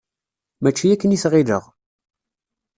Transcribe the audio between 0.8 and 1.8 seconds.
akken i t-ɣilleɣ.